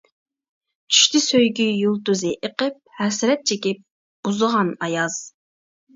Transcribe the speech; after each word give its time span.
چۈشتى 0.95 1.21
سۆيگۈ 1.25 1.67
يۇلتۇزى 1.81 2.33
ئېقىپ. 2.47 2.79
ھەسرەت 3.03 3.47
چېكىپ 3.53 4.31
ئۇزىغان 4.33 4.77
ئاياز. 4.89 5.25